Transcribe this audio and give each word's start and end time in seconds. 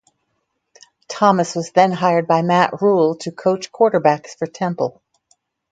Thomas 1.09 1.55
was 1.55 1.73
then 1.73 1.91
hired 1.91 2.25
by 2.25 2.41
Matt 2.41 2.81
Rhule 2.81 3.15
to 3.17 3.31
coach 3.31 3.71
quarterbacks 3.71 4.35
for 4.35 4.47
Temple. 4.47 4.99